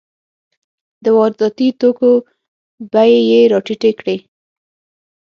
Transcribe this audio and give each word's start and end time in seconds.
د 1.03 1.05
وارداتي 1.17 1.67
توکو 1.79 2.11
بیې 2.93 3.17
یې 3.29 3.39
راټیټې 3.51 3.91
کړې. 3.99 4.17